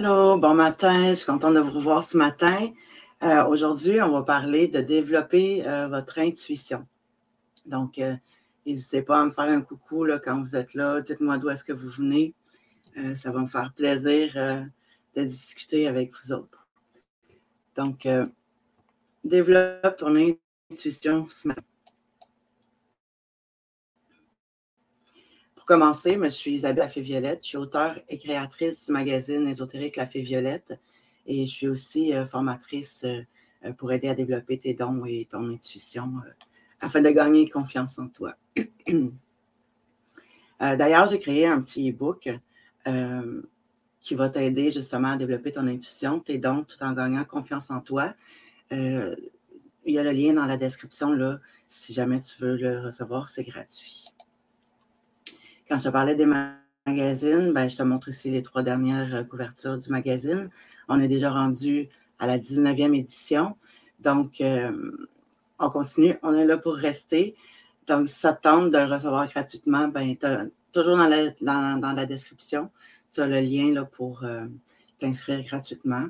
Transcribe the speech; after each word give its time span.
Allô, 0.00 0.38
bon 0.38 0.54
matin, 0.54 1.08
je 1.08 1.14
suis 1.14 1.26
contente 1.26 1.54
de 1.54 1.58
vous 1.58 1.72
revoir 1.72 2.04
ce 2.04 2.16
matin. 2.16 2.70
Euh, 3.24 3.44
aujourd'hui, 3.46 4.00
on 4.00 4.12
va 4.12 4.22
parler 4.22 4.68
de 4.68 4.80
développer 4.80 5.66
euh, 5.66 5.88
votre 5.88 6.20
intuition. 6.20 6.86
Donc, 7.66 7.98
euh, 7.98 8.14
n'hésitez 8.64 9.02
pas 9.02 9.20
à 9.20 9.24
me 9.24 9.32
faire 9.32 9.46
un 9.46 9.60
coucou 9.60 10.04
là, 10.04 10.20
quand 10.20 10.40
vous 10.40 10.54
êtes 10.54 10.74
là. 10.74 11.00
Dites-moi 11.00 11.38
d'où 11.38 11.50
est-ce 11.50 11.64
que 11.64 11.72
vous 11.72 11.88
venez. 11.88 12.32
ça 13.16 13.32
va 13.32 13.40
me 13.40 13.48
faire 13.48 13.72
plaisir 13.72 14.34
de 15.16 15.24
discuter 15.24 15.88
avec 15.88 16.12
vous 16.12 16.30
autres. 16.30 16.68
Donc, 17.74 18.06
développe 19.24 19.96
ton 19.96 20.14
intuition 20.70 21.26
ce 21.28 21.48
matin. 21.48 21.62
Commencer, 25.68 26.18
je 26.20 26.28
suis 26.30 26.52
Isabelle 26.52 26.84
Lafay 26.84 27.02
Violette. 27.02 27.40
Je 27.42 27.48
suis 27.48 27.58
auteure 27.58 28.00
et 28.08 28.16
créatrice 28.16 28.86
du 28.86 28.92
magazine 28.92 29.46
ésotérique 29.46 29.96
La 29.96 30.06
Fée 30.06 30.22
Violette. 30.22 30.80
Et 31.26 31.44
je 31.44 31.52
suis 31.52 31.68
aussi 31.68 32.14
euh, 32.14 32.24
formatrice 32.24 33.04
euh, 33.04 33.72
pour 33.74 33.92
aider 33.92 34.08
à 34.08 34.14
développer 34.14 34.56
tes 34.56 34.72
dons 34.72 35.04
et 35.04 35.28
ton 35.30 35.46
intuition 35.50 36.10
euh, 36.24 36.30
afin 36.80 37.02
de 37.02 37.10
gagner 37.10 37.50
confiance 37.50 37.98
en 37.98 38.08
toi. 38.08 38.34
D'ailleurs, 40.60 41.06
j'ai 41.06 41.20
créé 41.20 41.46
un 41.46 41.60
petit 41.60 41.90
e-book 41.90 42.30
qui 44.00 44.14
va 44.16 44.28
t'aider 44.30 44.72
justement 44.72 45.12
à 45.12 45.16
développer 45.16 45.52
ton 45.52 45.68
intuition, 45.68 46.18
tes 46.18 46.38
dons, 46.38 46.64
tout 46.64 46.82
en 46.82 46.94
gagnant 46.94 47.24
confiance 47.24 47.70
en 47.70 47.80
toi. 47.80 48.14
il 48.72 49.16
y 49.84 49.98
a 49.98 50.02
le 50.02 50.10
lien 50.10 50.32
dans 50.32 50.46
la 50.46 50.56
description 50.56 51.12
là, 51.12 51.38
si 51.68 51.92
jamais 51.92 52.20
tu 52.20 52.42
veux 52.42 52.56
le 52.56 52.80
recevoir, 52.80 53.28
c'est 53.28 53.44
gratuit. 53.44 54.06
Quand 55.68 55.76
je 55.76 55.84
te 55.84 55.88
parlais 55.90 56.14
des 56.14 56.24
magazines, 56.86 57.52
ben, 57.52 57.68
je 57.68 57.76
te 57.76 57.82
montre 57.82 58.08
ici 58.08 58.30
les 58.30 58.42
trois 58.42 58.62
dernières 58.62 59.14
euh, 59.14 59.22
couvertures 59.22 59.76
du 59.76 59.90
magazine. 59.90 60.48
On 60.88 60.98
est 60.98 61.08
déjà 61.08 61.30
rendu 61.30 61.90
à 62.18 62.26
la 62.26 62.38
19e 62.38 62.96
édition. 62.96 63.54
Donc, 64.00 64.40
euh, 64.40 64.72
on 65.58 65.68
continue. 65.68 66.16
On 66.22 66.32
est 66.32 66.46
là 66.46 66.56
pour 66.56 66.74
rester. 66.74 67.36
Donc, 67.86 68.08
si 68.08 68.14
ça 68.14 68.32
te 68.32 68.40
tente 68.40 68.70
de 68.70 68.78
le 68.78 68.86
recevoir 68.86 69.28
gratuitement, 69.28 69.88
ben, 69.88 70.16
toujours 70.72 70.96
dans 70.96 71.06
la, 71.06 72.06
description, 72.06 72.70
tu 73.12 73.20
as 73.20 73.26
le 73.26 73.40
lien 73.40 73.70
là, 73.70 73.84
pour 73.84 74.24
euh, 74.24 74.46
t'inscrire 74.98 75.44
gratuitement. 75.44 76.06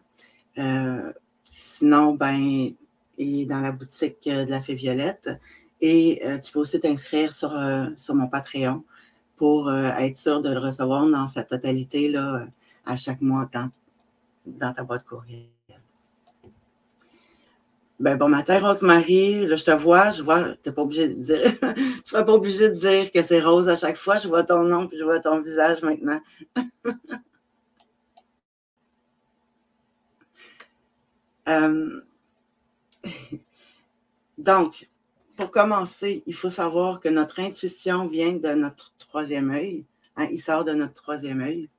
sinon, 1.42 2.14
ben, 2.14 2.70
il 3.18 3.40
est 3.40 3.46
dans 3.46 3.60
la 3.60 3.72
boutique 3.72 4.22
de 4.24 4.48
la 4.48 4.60
Fée 4.60 4.76
Violette. 4.76 5.30
Et 5.80 6.22
tu 6.44 6.52
peux 6.52 6.60
aussi 6.60 6.78
t'inscrire 6.78 7.32
sur, 7.32 7.52
sur 7.96 8.14
mon 8.14 8.28
Patreon 8.28 8.84
pour 9.38 9.68
euh, 9.68 9.90
être 9.98 10.16
sûr 10.16 10.42
de 10.42 10.50
le 10.50 10.58
recevoir 10.58 11.06
dans 11.06 11.26
sa 11.26 11.42
totalité 11.44 12.08
là, 12.08 12.46
à 12.84 12.96
chaque 12.96 13.20
mois 13.20 13.48
dans, 13.52 13.70
dans 14.46 14.72
ta 14.72 14.82
boîte 14.82 15.04
courriel. 15.04 15.48
Ben, 18.00 18.16
bon 18.16 18.28
matin, 18.28 18.60
Rosemary. 18.60 19.44
Là, 19.46 19.56
je 19.56 19.64
te 19.64 19.72
vois, 19.72 20.10
je 20.12 20.22
vois, 20.22 20.54
tu 20.62 20.68
n'es 20.68 20.72
pas 20.72 20.82
obligé 20.82 21.08
de 21.08 21.14
dire, 21.14 21.58
tu 21.74 22.02
seras 22.04 22.22
pas 22.22 22.32
obligé 22.32 22.68
de 22.68 22.74
dire 22.74 23.10
que 23.10 23.22
c'est 23.22 23.40
rose 23.40 23.68
à 23.68 23.74
chaque 23.74 23.96
fois. 23.96 24.18
Je 24.18 24.28
vois 24.28 24.44
ton 24.44 24.62
nom 24.62 24.86
puis 24.86 24.98
je 24.98 25.04
vois 25.04 25.20
ton 25.20 25.40
visage 25.40 25.82
maintenant. 25.82 26.20
Euh, 31.48 32.02
donc, 34.36 34.90
pour 35.38 35.52
commencer, 35.52 36.24
il 36.26 36.34
faut 36.34 36.50
savoir 36.50 36.98
que 36.98 37.08
notre 37.08 37.38
intuition 37.38 38.08
vient 38.08 38.32
de 38.32 38.54
notre 38.54 38.92
troisième 38.98 39.50
œil. 39.52 39.84
Hein, 40.16 40.26
il 40.32 40.40
sort 40.40 40.64
de 40.64 40.72
notre 40.72 40.94
troisième 40.94 41.40
œil. 41.40 41.70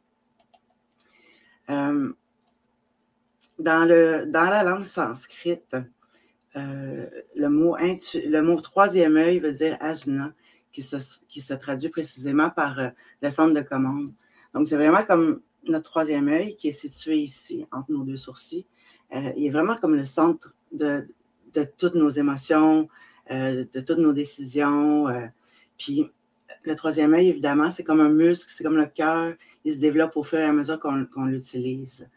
Euh, 1.69 2.13
dans, 3.59 3.83
le, 3.83 4.25
dans 4.27 4.49
la 4.49 4.64
langue 4.64 4.86
sanscrite, 4.86 5.75
euh, 6.55 7.05
le, 7.36 7.49
mot 7.49 7.75
le 7.77 8.39
mot 8.39 8.61
troisième 8.61 9.17
œil 9.17 9.39
veut 9.39 9.52
dire 9.52 9.77
ajna, 9.81 10.31
qui 10.71 10.81
se, 10.81 10.95
qui 11.27 11.41
se 11.41 11.53
traduit 11.53 11.89
précisément 11.89 12.49
par 12.49 12.80
euh, 12.80 12.89
le 13.21 13.30
centre 13.30 13.53
de 13.53 13.61
commande. 13.61 14.14
Donc, 14.53 14.67
c'est 14.67 14.77
vraiment 14.77 15.03
comme 15.03 15.41
notre 15.65 15.89
troisième 15.89 16.30
œil 16.30 16.55
qui 16.55 16.70
est 16.70 16.71
situé 16.71 17.17
ici, 17.17 17.67
entre 17.73 17.91
nos 17.91 18.05
deux 18.05 18.15
sourcils. 18.15 18.65
il 19.11 19.45
est 19.45 19.49
vraiment 19.49 19.76
comme 19.76 19.95
le 19.95 20.05
centre 20.05 20.55
de, 20.71 21.09
de 21.53 21.65
toutes 21.77 21.95
nos 21.95 22.09
émotions, 22.09 22.87
euh, 23.31 23.65
de 23.71 23.79
toutes 23.81 23.99
nos 23.99 24.13
décisions. 24.13 25.07
Euh, 25.07 25.27
puis 25.77 26.09
le 26.63 26.75
troisième 26.75 27.13
œil, 27.13 27.29
évidemment, 27.29 27.69
c'est 27.71 27.83
comme 27.83 28.01
un 28.01 28.09
muscle, 28.09 28.51
c'est 28.55 28.63
comme 28.63 28.77
le 28.77 28.87
cœur. 28.87 29.33
Il 29.65 29.73
se 29.73 29.79
développe 29.79 30.17
au 30.17 30.23
fur 30.23 30.39
et 30.39 30.45
à 30.45 30.51
mesure 30.51 30.79
qu'on 30.79 31.25
l'utilise. 31.25 32.07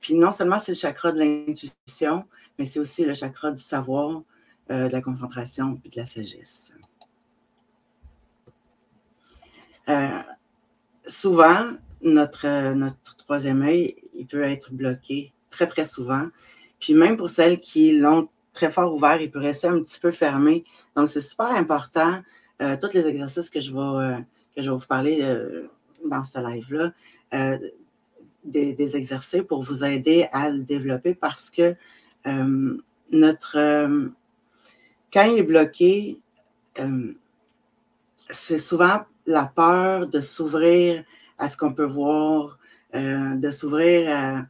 Puis 0.00 0.14
non 0.14 0.32
seulement 0.32 0.58
c'est 0.58 0.72
le 0.72 0.78
chakra 0.78 1.12
de 1.12 1.18
l'intuition, 1.18 2.24
mais 2.58 2.64
c'est 2.64 2.80
aussi 2.80 3.04
le 3.04 3.14
chakra 3.14 3.50
du 3.50 3.62
savoir, 3.62 4.22
euh, 4.70 4.88
de 4.88 4.92
la 4.92 5.02
concentration 5.02 5.80
et 5.84 5.88
de 5.88 5.96
la 5.96 6.06
sagesse. 6.06 6.72
souvent, 11.06 11.72
notre, 12.02 12.74
notre 12.74 13.16
troisième 13.16 13.62
œil, 13.62 13.96
il 14.14 14.26
peut 14.26 14.42
être 14.42 14.70
bloqué 14.72 15.32
très, 15.48 15.66
très 15.66 15.84
souvent. 15.84 16.28
Puis 16.78 16.94
même 16.94 17.16
pour 17.16 17.30
celles 17.30 17.56
qui 17.56 17.98
l'ont 17.98 18.28
très 18.58 18.70
fort 18.70 18.92
ouvert, 18.92 19.20
il 19.20 19.30
peut 19.30 19.38
rester 19.38 19.68
un 19.68 19.80
petit 19.80 20.00
peu 20.00 20.10
fermé. 20.10 20.64
Donc, 20.96 21.08
c'est 21.08 21.20
super 21.20 21.46
important. 21.46 22.22
Euh, 22.60 22.76
tous 22.80 22.92
les 22.92 23.06
exercices 23.06 23.50
que 23.50 23.60
je 23.60 23.72
vais, 23.72 23.78
euh, 23.78 24.16
que 24.56 24.62
je 24.62 24.70
vais 24.70 24.76
vous 24.76 24.86
parler 24.86 25.20
euh, 25.22 25.68
dans 26.04 26.24
ce 26.24 26.40
live-là, 26.40 26.92
des, 28.44 28.72
des, 28.72 28.96
exercices 28.96 29.42
pour 29.48 29.62
vous 29.62 29.84
aider 29.84 30.26
à 30.32 30.50
le 30.50 30.62
développer 30.62 31.14
parce 31.14 31.50
que 31.50 31.76
notre. 33.12 33.56
quand 35.12 35.22
il 35.22 35.38
est 35.38 35.42
bloqué, 35.42 36.20
c'est 38.30 38.58
souvent 38.58 39.02
la 39.26 39.44
peur 39.44 40.06
de 40.06 40.20
s'ouvrir 40.20 41.04
à 41.36 41.48
ce 41.48 41.56
qu'on 41.56 41.74
peut 41.74 41.84
voir, 41.84 42.58
de 42.94 43.50
s'ouvrir 43.50 44.08
à 44.16 44.46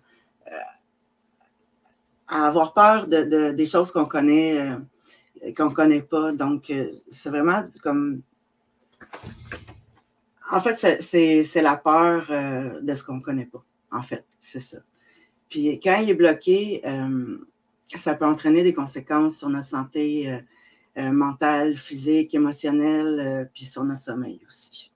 à 2.28 2.46
avoir 2.46 2.74
peur 2.74 3.06
de, 3.06 3.50
des 3.50 3.66
choses 3.66 3.90
qu'on 3.90 4.04
connaît, 4.04 4.60
euh, 4.60 5.52
qu'on 5.56 5.70
ne 5.70 5.74
connaît 5.74 6.02
pas. 6.02 6.32
Donc, 6.32 6.70
euh, 6.70 6.90
c'est 7.08 7.30
vraiment 7.30 7.64
comme. 7.82 8.22
En 10.50 10.60
fait, 10.60 11.00
c'est 11.00 11.62
la 11.62 11.76
peur 11.76 12.26
euh, 12.30 12.80
de 12.80 12.94
ce 12.94 13.04
qu'on 13.04 13.16
ne 13.16 13.22
connaît 13.22 13.46
pas. 13.46 13.62
En 13.90 14.02
fait, 14.02 14.24
c'est 14.40 14.60
ça. 14.60 14.78
Puis 15.48 15.80
quand 15.80 15.96
il 16.00 16.10
est 16.10 16.14
bloqué, 16.14 16.82
ça 17.94 18.14
peut 18.14 18.26
entraîner 18.26 18.62
des 18.62 18.74
conséquences 18.74 19.38
sur 19.38 19.48
notre 19.48 19.66
santé 19.66 20.42
mentale, 20.94 21.76
physique, 21.78 22.34
émotionnelle, 22.34 23.50
puis 23.54 23.64
sur 23.64 23.82
notre 23.84 24.02
sommeil 24.02 24.42
aussi 24.46 24.92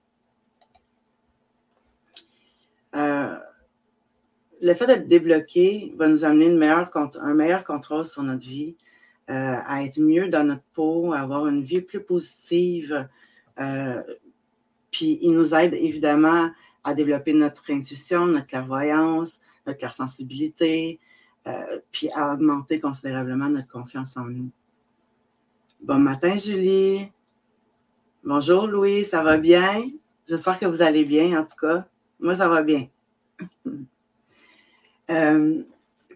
le 4.62 4.74
fait 4.74 4.86
d'être 4.86 5.08
débloqué 5.08 5.92
va 5.96 6.08
nous 6.08 6.24
amener 6.24 6.46
un 6.46 7.34
meilleur 7.34 7.64
contrôle 7.64 8.04
sur 8.04 8.22
notre 8.22 8.46
vie, 8.46 8.76
euh, 9.28 9.56
à 9.66 9.82
être 9.82 9.98
mieux 9.98 10.28
dans 10.28 10.44
notre 10.44 10.62
peau, 10.72 11.12
à 11.12 11.18
avoir 11.18 11.48
une 11.48 11.62
vie 11.62 11.80
plus 11.80 12.02
positive. 12.02 13.08
Euh, 13.58 14.02
puis 14.92 15.18
il 15.20 15.32
nous 15.32 15.52
aide 15.52 15.74
évidemment 15.74 16.48
à 16.84 16.94
développer 16.94 17.32
notre 17.32 17.72
intuition, 17.72 18.26
notre 18.26 18.46
clairvoyance, 18.46 19.40
notre 19.66 19.80
clairsensibilité, 19.80 21.00
euh, 21.48 21.80
puis 21.90 22.08
à 22.14 22.32
augmenter 22.32 22.78
considérablement 22.78 23.48
notre 23.48 23.68
confiance 23.68 24.16
en 24.16 24.26
nous. 24.26 24.50
Bon 25.82 25.98
matin, 25.98 26.36
Julie. 26.36 27.10
Bonjour, 28.22 28.68
Louis, 28.68 29.02
ça 29.02 29.24
va 29.24 29.38
bien? 29.38 29.90
J'espère 30.28 30.60
que 30.60 30.66
vous 30.66 30.82
allez 30.82 31.04
bien, 31.04 31.40
en 31.40 31.42
tout 31.42 31.56
cas. 31.60 31.84
Moi, 32.20 32.36
ça 32.36 32.48
va 32.48 32.62
bien. 32.62 32.86
Euh, 35.10 35.62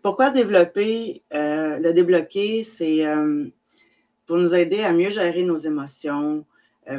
pourquoi 0.02 0.30
développer? 0.30 1.22
Euh, 1.34 1.78
le 1.78 1.92
débloquer, 1.92 2.62
c'est 2.62 3.06
euh, 3.06 3.46
pour 4.26 4.36
nous 4.36 4.54
aider 4.54 4.82
à 4.82 4.92
mieux 4.92 5.10
gérer 5.10 5.42
nos 5.42 5.56
émotions, 5.56 6.44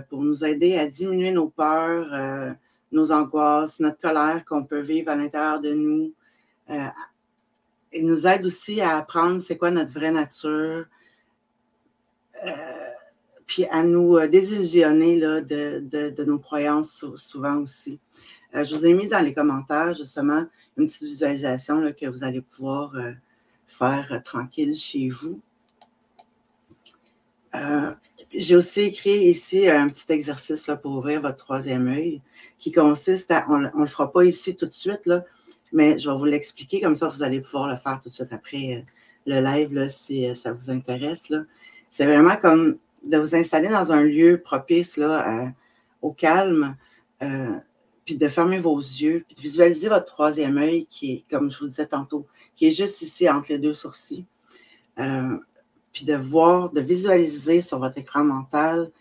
pour 0.09 0.21
nous 0.21 0.43
aider 0.43 0.77
à 0.77 0.85
diminuer 0.85 1.31
nos 1.31 1.47
peurs, 1.47 2.55
nos 2.91 3.11
angoisses, 3.13 3.79
notre 3.79 3.97
colère 3.97 4.43
qu'on 4.43 4.65
peut 4.65 4.81
vivre 4.81 5.09
à 5.11 5.15
l'intérieur 5.15 5.61
de 5.61 5.73
nous. 5.73 6.13
il 7.93 8.05
nous 8.05 8.27
aide 8.27 8.45
aussi 8.45 8.81
à 8.81 8.97
apprendre 8.97 9.39
c'est 9.39 9.57
quoi 9.57 9.71
notre 9.71 9.91
vraie 9.91 10.11
nature, 10.11 10.87
puis 13.47 13.65
à 13.71 13.83
nous 13.83 14.19
désillusionner 14.27 15.17
là, 15.17 15.41
de, 15.41 15.79
de, 15.79 16.23
nos 16.25 16.37
croyances 16.37 17.05
souvent 17.15 17.57
aussi. 17.57 17.99
je 18.53 18.75
vous 18.75 18.85
ai 18.85 18.93
mis 18.93 19.07
dans 19.07 19.19
les 19.19 19.33
commentaires 19.33 19.93
justement 19.93 20.45
une 20.77 20.85
petite 20.85 21.03
visualisation 21.03 21.91
que 21.93 22.05
vous 22.05 22.23
allez 22.23 22.41
pouvoir 22.41 22.95
euh, 22.95 23.11
faire 23.67 24.07
euh, 24.11 24.19
tranquille 24.19 24.75
chez 24.75 25.09
vous. 25.09 25.41
Euh, 27.55 27.93
j'ai 28.33 28.55
aussi 28.55 28.81
écrit 28.81 29.25
ici 29.25 29.67
un 29.67 29.89
petit 29.89 30.11
exercice 30.11 30.67
là, 30.67 30.75
pour 30.75 30.91
ouvrir 30.91 31.21
votre 31.21 31.37
troisième 31.37 31.87
œil 31.87 32.21
qui 32.59 32.71
consiste 32.71 33.31
à, 33.31 33.45
on 33.49 33.59
ne 33.59 33.69
le 33.79 33.87
fera 33.87 34.11
pas 34.11 34.23
ici 34.23 34.55
tout 34.55 34.67
de 34.67 34.73
suite, 34.73 35.05
là, 35.05 35.23
mais 35.71 35.97
je 35.97 36.09
vais 36.09 36.17
vous 36.17 36.25
l'expliquer, 36.25 36.81
comme 36.81 36.95
ça 36.95 37.07
vous 37.07 37.23
allez 37.23 37.41
pouvoir 37.41 37.67
le 37.67 37.77
faire 37.77 37.99
tout 38.01 38.09
de 38.09 38.13
suite 38.13 38.31
après 38.31 38.85
le 39.25 39.41
live, 39.41 39.73
là, 39.73 39.89
si 39.89 40.33
ça 40.35 40.53
vous 40.53 40.69
intéresse. 40.69 41.33
C'est 41.89 42.05
vraiment 42.05 42.35
comme 42.35 42.77
de 43.03 43.17
vous 43.17 43.35
installer 43.35 43.69
dans 43.69 43.91
un 43.91 44.03
lieu 44.03 44.41
propice 44.43 44.97
là, 44.97 45.53
au 46.01 46.11
calme, 46.11 46.75
puis 48.07 48.15
de 48.15 48.27
fermer 48.29 48.59
vos 48.59 48.77
yeux, 48.77 49.25
puis 49.27 49.35
de 49.35 49.41
visualiser 49.41 49.89
votre 49.89 50.05
troisième 50.05 50.57
œil 50.57 50.85
qui 50.85 51.11
est, 51.11 51.29
comme 51.29 51.51
je 51.51 51.59
vous 51.59 51.67
disais 51.67 51.87
tantôt, 51.87 52.25
qui 52.55 52.67
est 52.67 52.71
juste 52.71 53.01
ici 53.01 53.29
entre 53.29 53.49
les 53.49 53.57
deux 53.57 53.73
sourcils. 53.73 54.25
Euh, 54.97 55.37
puis 55.91 56.05
de 56.05 56.15
voir, 56.15 56.71
de 56.71 56.79
visualiser 56.79 57.61
sur 57.61 57.79
votre 57.79 57.97
écran 57.97 58.23
mental 58.23 58.91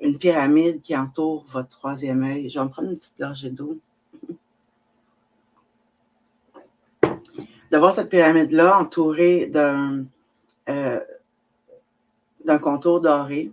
une 0.00 0.16
pyramide 0.16 0.80
qui 0.80 0.96
entoure 0.96 1.44
votre 1.48 1.68
troisième 1.68 2.22
œil. 2.22 2.48
Je 2.48 2.58
vais 2.58 2.64
me 2.64 2.70
prendre 2.70 2.88
une 2.88 2.96
petite 2.96 3.18
gorgée 3.20 3.50
d'eau. 3.50 3.78
De 7.02 7.78
voir 7.78 7.92
cette 7.92 8.08
pyramide-là 8.08 8.78
entourée 8.78 9.46
d'un 9.46 10.06
euh, 12.50 12.58
contour 12.58 13.00
doré. 13.00 13.52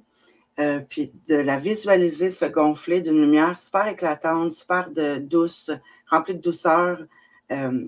Euh, 0.59 0.79
puis 0.79 1.11
de 1.27 1.35
la 1.35 1.59
visualiser 1.59 2.31
se 2.31 2.45
gonfler 2.45 3.01
d'une 3.01 3.21
lumière 3.21 3.55
super 3.55 3.87
éclatante, 3.87 4.55
super 4.55 4.89
de, 4.89 5.17
douce, 5.17 5.69
remplie 6.09 6.33
de 6.33 6.41
douceur. 6.41 7.05
Euh, 7.51 7.87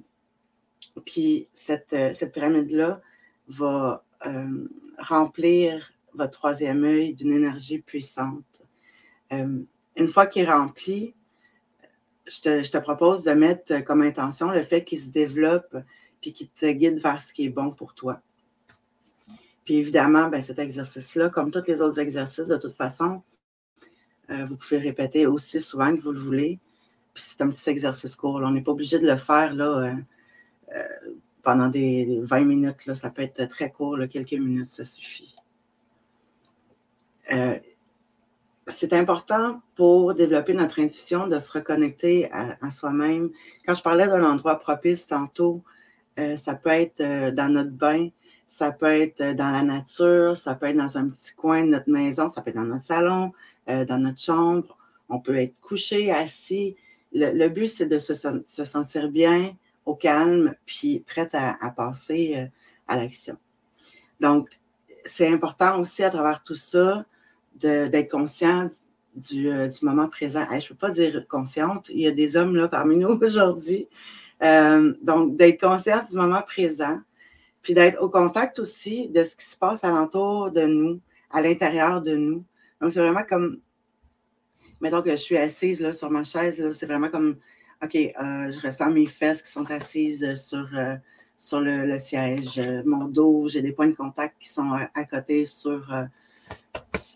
puis 1.03 1.47
cette, 1.53 1.93
euh, 1.93 2.13
cette 2.13 2.31
pyramide-là 2.31 3.01
va 3.47 4.03
remplir 4.99 5.93
votre 6.13 6.33
troisième 6.33 6.83
œil 6.83 7.13
d'une 7.13 7.31
énergie 7.31 7.79
puissante. 7.79 8.61
une 9.31 10.07
fois 10.09 10.27
qu'il 10.27 10.43
est 10.43 10.51
rempli, 10.51 11.15
je 12.27 12.41
te, 12.41 12.61
je 12.61 12.69
te, 12.69 12.77
propose 12.77 13.23
de 13.23 13.31
mettre 13.31 13.81
comme 13.85 14.01
intention 14.01 14.51
le 14.51 14.61
fait 14.61 14.83
qu'il 14.83 14.99
se 14.99 15.07
développe 15.07 15.77
puis 16.19 16.33
qu'il 16.33 16.49
te 16.49 16.65
guide 16.65 16.99
vers 16.99 17.21
ce 17.21 17.33
qui 17.33 17.45
est 17.45 17.49
bon 17.49 17.71
pour 17.71 17.95
toi. 17.95 18.21
Puis 19.69 19.77
évidemment, 19.77 20.29
ben, 20.29 20.41
cet 20.41 20.57
exercice-là, 20.57 21.29
comme 21.29 21.51
tous 21.51 21.67
les 21.67 21.79
autres 21.79 21.99
exercices, 21.99 22.47
de 22.47 22.57
toute 22.57 22.71
façon, 22.71 23.21
euh, 24.31 24.43
vous 24.47 24.55
pouvez 24.55 24.79
le 24.79 24.87
répéter 24.87 25.27
aussi 25.27 25.61
souvent 25.61 25.95
que 25.95 26.01
vous 26.01 26.11
le 26.11 26.19
voulez. 26.19 26.57
Puis 27.13 27.23
c'est 27.27 27.39
un 27.43 27.51
petit 27.51 27.69
exercice 27.69 28.15
court. 28.15 28.41
On 28.43 28.49
n'est 28.49 28.63
pas 28.63 28.71
obligé 28.71 28.97
de 28.97 29.05
le 29.05 29.15
faire 29.15 29.53
là, 29.53 29.65
euh, 29.65 29.93
euh, 30.75 31.11
pendant 31.43 31.67
des, 31.67 32.19
20 32.23 32.45
minutes. 32.45 32.87
Là. 32.87 32.95
Ça 32.95 33.11
peut 33.11 33.21
être 33.21 33.47
très 33.47 33.69
court, 33.69 33.99
quelques 34.09 34.33
minutes, 34.33 34.65
ça 34.65 34.83
suffit. 34.83 35.35
c'est 38.69 38.93
important 38.93 39.61
pour 39.75 40.15
développer 40.15 40.55
notre 40.55 40.79
intuition 40.79 41.27
de 41.27 41.37
se 41.37 41.51
reconnecter 41.51 42.27
à, 42.31 42.57
à 42.59 42.71
soi-même. 42.71 43.29
Quand 43.67 43.75
je 43.75 43.83
parlais 43.83 44.07
d'un 44.07 44.23
endroit 44.23 44.59
propice 44.59 45.05
tantôt, 45.05 45.63
ça 46.17 46.55
peut 46.55 46.71
être 46.71 47.03
dans 47.35 47.53
notre 47.53 47.69
bain, 47.69 48.09
ça 48.49 48.71
peut 48.71 48.87
être 48.87 49.21
euh, 49.21 49.33
dans 49.33 49.51
la 49.51 49.61
nature, 49.61 50.35
ça 50.35 50.55
peut 50.55 50.65
être 50.65 50.77
dans 50.77 50.97
un 50.97 51.07
petit 51.07 51.33
coin 51.33 51.63
de 51.63 51.69
notre 51.69 51.89
maison, 51.89 52.27
ça 52.27 52.41
peut 52.41 52.49
être 52.49 52.55
dans 52.55 52.63
notre 52.63 52.83
salon, 52.83 53.31
euh, 53.69 53.85
dans 53.85 53.99
notre 53.99 54.19
chambre. 54.19 54.77
On 55.07 55.19
peut 55.19 55.37
être 55.37 55.61
couché, 55.61 56.11
assis. 56.11 56.75
Le, 57.13 57.47
but, 57.47 57.67
c'est 57.67 57.85
de 57.85 57.97
se, 57.97 58.13
sentir 58.13 59.09
bien, 59.09 59.55
au 59.85 59.95
calme, 59.95 60.55
puis 60.65 61.03
prête 61.07 61.33
à, 61.33 61.71
passer 61.71 62.33
euh, 62.35 62.45
à 62.87 62.97
l'action. 62.97 63.37
Donc, 64.19 64.49
c'est 65.05 65.27
important 65.27 65.79
aussi 65.79 66.03
à 66.03 66.09
travers 66.09 66.43
tout 66.43 66.55
ça 66.55 67.05
d'être 67.55 68.11
conscient 68.11 68.67
du, 69.15 69.51
moment 69.81 70.07
présent. 70.07 70.45
je 70.51 70.55
ne 70.55 70.67
peux 70.69 70.75
pas 70.75 70.91
dire 70.91 71.25
consciente, 71.27 71.89
il 71.89 72.01
y 72.01 72.07
a 72.07 72.11
des 72.11 72.37
hommes 72.37 72.55
là 72.55 72.67
parmi 72.67 72.95
nous 72.97 73.19
aujourd'hui. 73.21 73.87
donc, 74.41 75.37
d'être 75.37 75.59
conscient 75.59 76.03
du 76.07 76.15
moment 76.15 76.43
présent, 76.43 76.99
puis 77.69 77.75
d'être 77.75 78.01
au 78.01 78.09
contact 78.09 78.57
aussi 78.57 79.09
de 79.09 79.23
ce 79.23 79.35
qui 79.35 79.45
se 79.45 79.55
passe 79.55 79.83
alentour 79.83 80.49
de 80.49 80.63
nous, 80.63 80.99
à 81.29 81.39
l'intérieur 81.39 82.01
de 82.01 82.15
nous. 82.15 82.43
Donc, 82.81 82.91
c'est 82.91 82.99
vraiment 82.99 83.21
comme, 83.21 83.59
mettons 84.81 85.03
que 85.03 85.11
je 85.11 85.17
suis 85.17 85.37
assise 85.37 85.79
là, 85.79 85.91
sur 85.91 86.09
ma 86.09 86.23
chaise, 86.23 86.71
c'est 86.71 86.87
vraiment 86.87 87.09
comme, 87.09 87.35
OK, 87.83 87.93
euh, 87.93 88.09
je 88.49 88.59
ressens 88.65 88.89
mes 88.89 89.05
fesses 89.05 89.43
qui 89.43 89.51
sont 89.51 89.69
assises 89.69 90.33
sur, 90.33 90.67
euh, 90.75 90.95
sur 91.37 91.61
le, 91.61 91.99
siège, 91.99 92.59
mon 92.85 93.05
dos, 93.05 93.47
j'ai 93.49 93.61
des 93.61 93.71
points 93.71 93.85
de 93.85 93.95
contact 93.95 94.37
qui 94.39 94.49
sont 94.49 94.73
euh, 94.73 94.85
à 94.95 95.03
côté 95.03 95.45
sur, 95.45 95.93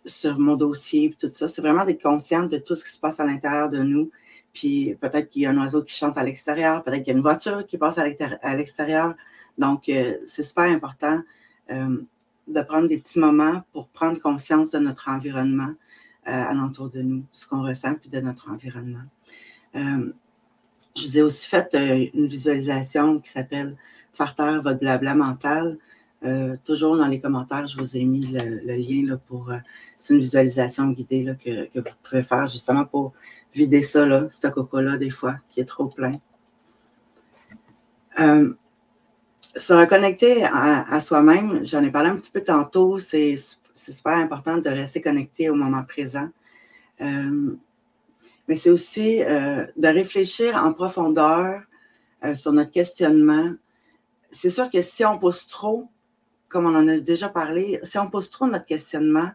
sur 0.06 0.38
mon 0.38 0.56
dossier, 0.56 1.16
tout 1.18 1.30
ça. 1.30 1.48
C'est 1.48 1.64
vraiment 1.64 1.84
d'être 1.84 2.04
consciente 2.04 2.52
de 2.52 2.60
tout 2.60 2.76
ce 2.76 2.86
qui 2.86 2.92
se 2.92 3.00
passe 3.00 3.20
à 3.20 3.26
l'intérieur 3.26 3.70
de 3.70 3.82
nous. 3.82 4.12
Puis 4.54 4.96
peut-être 5.02 5.32
qu'il 5.32 5.42
y 5.42 5.46
a 5.48 5.50
un 5.50 5.58
oiseau 5.58 5.82
qui 5.82 5.96
chante 5.96 6.16
à 6.16 6.24
l'extérieur, 6.24 6.84
peut-être 6.84 7.02
qu'il 7.02 7.14
y 7.14 7.16
a 7.16 7.18
une 7.18 7.24
voiture 7.24 7.66
qui 7.66 7.80
passe 7.80 7.98
à 7.98 8.56
l'extérieur. 8.56 9.16
Donc, 9.58 9.90
euh, 9.90 10.18
c'est 10.26 10.44
super 10.44 10.66
important 10.66 11.22
euh, 11.72 12.02
de 12.48 12.62
prendre 12.62 12.88
des 12.88 12.98
petits 12.98 13.20
moments 13.20 13.64
pour 13.72 13.88
prendre 13.88 14.20
conscience 14.20 14.72
de 14.72 14.80
notre 14.80 15.10
environnement 15.10 15.74
euh, 16.28 16.32
alentour 16.32 16.90
de 16.90 17.02
nous, 17.02 17.24
ce 17.32 17.48
qu'on 17.48 17.64
ressent, 17.64 17.96
puis 17.96 18.10
de 18.10 18.20
notre 18.20 18.50
environnement. 18.50 19.04
je 19.74 21.08
vous 21.08 21.18
ai 21.18 21.22
aussi 21.22 21.48
fait 21.48 21.74
une 22.14 22.28
visualisation 22.28 23.20
qui 23.20 23.30
s'appelle 23.30 23.76
Faire 24.14 24.36
taire 24.36 24.62
votre 24.62 24.80
blabla 24.80 25.16
mental. 25.16 25.80
toujours 26.64 26.98
dans 26.98 27.08
les 27.08 27.20
commentaires, 27.20 27.66
je 27.66 27.76
vous 27.78 27.98
ai 27.98 28.06
mis 28.06 28.28
le, 28.28 28.76
lien 28.76 29.18
pour. 29.28 29.52
c'est 29.98 30.14
une 30.14 30.20
visualisation 30.20 30.88
guidée 30.90 31.36
que, 31.44 31.80
vous 31.80 31.96
pouvez 32.04 32.22
faire 32.22 32.46
justement 32.46 32.86
pour 32.86 33.14
vider 33.54 33.82
ça, 33.82 34.06
là, 34.06 34.28
ce 34.30 34.48
coco-là, 34.48 34.98
des 34.98 35.10
fois, 35.10 35.38
qui 35.50 35.62
est 35.62 35.66
trop 35.66 35.88
plein 35.88 36.14
se 39.56 39.74
reconnecter 39.74 40.44
à, 40.46 41.00
soi-même, 41.00 41.66
j'en 41.66 41.84
ai 41.84 41.92
parlé 41.92 42.10
un 42.10 42.16
petit 42.16 42.32
peu 42.32 42.42
tantôt, 42.42 42.98
c'est 42.98 43.36
super 43.74 44.14
important 44.14 44.58
de 44.58 44.70
rester 44.70 45.02
connecté 45.02 45.50
au 45.50 45.56
moment 45.56 45.84
présent. 45.84 46.30
Euh, 47.02 47.56
mais 48.48 48.56
c'est 48.56 48.70
aussi 48.70 49.24
euh, 49.24 49.66
de 49.78 49.88
réfléchir 49.88 50.56
en 50.56 50.74
profondeur 50.74 51.62
euh, 52.24 52.34
sur 52.34 52.52
notre 52.52 52.72
questionnement. 52.72 53.54
C'est 54.32 54.50
sûr 54.50 54.70
que 54.70 54.82
si 54.82 55.06
on 55.06 55.20
pose 55.20 55.48
trop, 55.48 55.90
comme 56.50 56.66
on 56.66 56.76
en 56.76 56.88
a 56.88 56.98
déjà 56.98 57.30
parlé, 57.30 57.80
si 57.84 57.98
on 57.98 58.10
pose 58.10 58.30
trop 58.30 58.48
notre 58.48 58.66
questionnement, 58.66 59.32